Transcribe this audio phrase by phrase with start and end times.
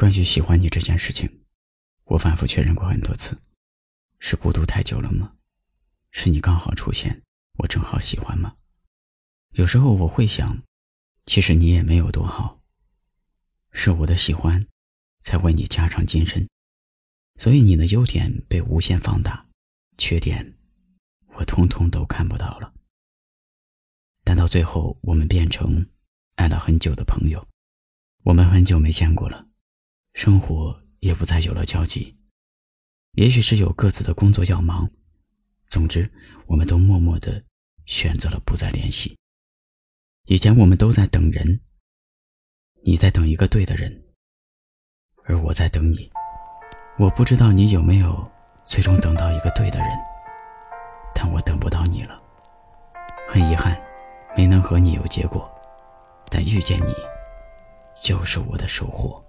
[0.00, 1.42] 关于喜欢你这件事情，
[2.04, 3.38] 我反复确认过很多次。
[4.18, 5.34] 是孤独太久了吗？
[6.10, 7.20] 是你刚好出现，
[7.58, 8.56] 我正好喜欢吗？
[9.50, 10.62] 有时候我会想，
[11.26, 12.62] 其实你也没有多好。
[13.72, 14.66] 是我的喜欢，
[15.20, 16.48] 才为你加上精神，
[17.36, 19.50] 所以你的优点被无限放大，
[19.98, 20.56] 缺点
[21.34, 22.72] 我通通都看不到了。
[24.24, 25.86] 但到最后，我们变成
[26.36, 27.46] 爱了很久的朋友，
[28.22, 29.49] 我们很久没见过了。
[30.22, 32.14] 生活也不再有了交集，
[33.12, 34.86] 也许是有各自的工作要忙。
[35.64, 36.12] 总之，
[36.44, 37.42] 我们都默默的
[37.86, 39.16] 选择了不再联系。
[40.26, 41.58] 以前我们都在等人，
[42.84, 43.98] 你在等一个对的人，
[45.24, 46.12] 而我在等你。
[46.98, 48.30] 我不知道你有没有
[48.62, 49.88] 最终等到一个对的人，
[51.14, 52.22] 但我等不到你了，
[53.26, 53.74] 很遗憾，
[54.36, 55.50] 没能和你有结果。
[56.28, 56.94] 但遇见你，
[58.02, 59.24] 就是我的收获。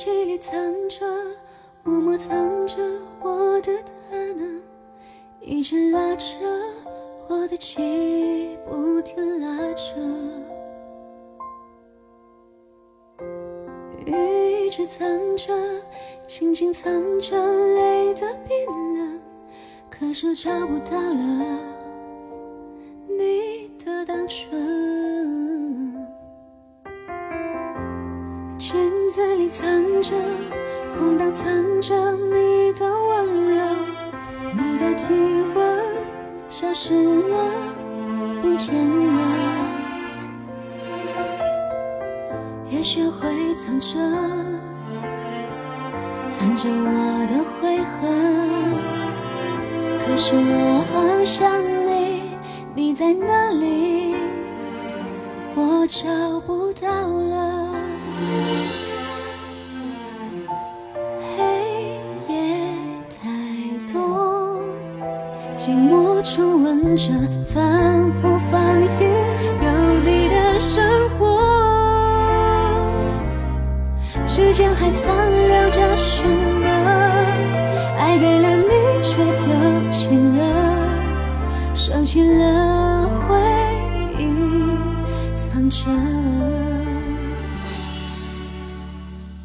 [0.00, 0.54] 气里藏
[0.88, 1.04] 着，
[1.82, 2.30] 默默藏
[2.68, 2.76] 着
[3.20, 3.72] 我的
[4.08, 4.62] 他呢，
[5.40, 6.24] 一直拉着
[7.26, 9.96] 我的记不停拉扯，
[14.06, 15.52] 雨一直藏着，
[16.28, 17.36] 轻轻藏着
[17.74, 19.20] 泪的冰冷，
[19.90, 21.44] 可是找不到了
[23.08, 24.78] 你的单纯。
[29.08, 29.64] 镜子里藏
[30.02, 30.14] 着，
[30.98, 33.64] 空荡藏着你的温柔，
[34.52, 35.14] 你的体
[35.54, 35.78] 温
[36.50, 36.92] 消失
[37.22, 37.38] 了，
[38.42, 39.20] 不见了，
[42.70, 43.98] 也学会藏着，
[46.28, 48.12] 藏着我的悔恨。
[50.04, 52.34] 可是我好想你，
[52.74, 54.14] 你在哪里？
[55.54, 57.64] 我找不到了。
[65.58, 67.10] 寂寞中闻着，
[67.52, 69.10] 反复放映
[69.60, 69.68] 有
[70.04, 71.36] 你的生活。
[74.24, 75.12] 时间还残
[75.48, 76.68] 留着什么？
[77.98, 83.36] 爱给了你，却丢弃了，收起了回
[84.16, 84.24] 忆，
[85.34, 85.86] 藏着。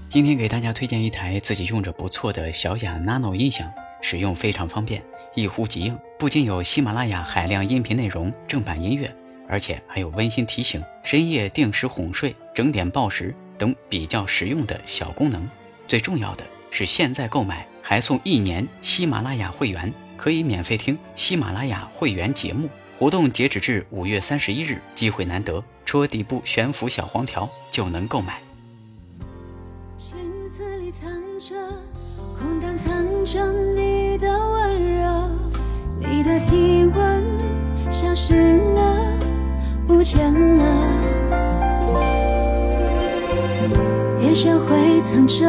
[0.07, 3.67] 今天给大家推荐一台自己用着不错的小雅 Nano 音响，
[3.99, 5.01] 使用非常方便，
[5.35, 5.97] 一呼即应。
[6.17, 9.13] 不仅有喜马拉雅海量音频内容、正版音乐，
[9.47, 15.49] 而且还有温馨提醒、深夜定时哄睡、整点报时等比较实用的小功能。
[15.87, 22.69] 最重要的是，现在购买还送一年喜马拉雅会员，可以免费听喜马拉雅会员节目。
[22.97, 28.39] 活动截止至五月三十一日，机会难得，戳底部悬浮小黄条就能购买。
[30.91, 31.55] 藏着，
[32.37, 34.29] 空荡藏着你的，
[36.25, 37.21] 你的体温
[37.91, 39.19] 消失了，
[39.85, 40.63] 不见了，
[44.21, 45.43] 也学会藏着，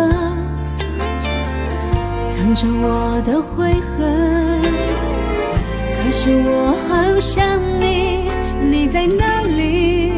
[2.28, 4.60] 藏着我的悔恨。
[5.96, 8.28] 可是我好想你，
[8.68, 10.10] 你在哪里？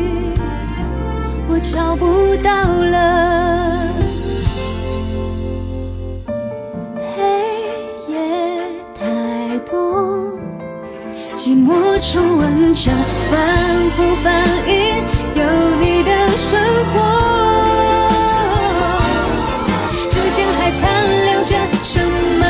[1.50, 2.50] 我找不到
[2.82, 3.35] 了。
[11.46, 11.70] 寂寞
[12.00, 12.90] 重温着，
[13.30, 13.38] 反
[13.90, 14.26] 复反
[14.66, 14.74] 映
[15.36, 15.42] 有
[15.78, 16.58] 你的生
[16.92, 16.94] 活。
[20.10, 20.82] 指尖还残
[21.26, 21.54] 留着
[21.84, 22.02] 什
[22.40, 22.44] 么？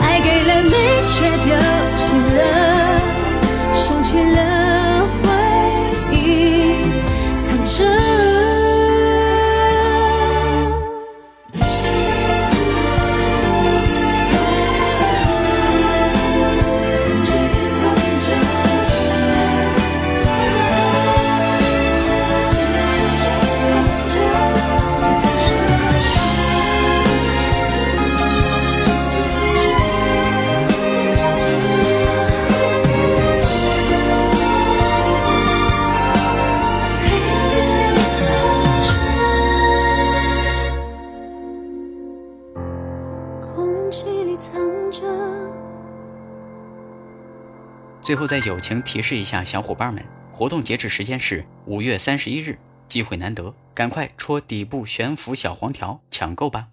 [0.00, 0.72] 爱给了你，
[1.06, 1.54] 却丢
[1.94, 2.02] 弃
[2.34, 2.40] 了，
[3.72, 4.49] 收起了
[48.10, 52.58] 最后，再友情提示一下小伙伴们，活动截止时间是五月三十一日，
[52.88, 56.66] 机会难得，赶快戳底部悬浮小黄条抢购吧。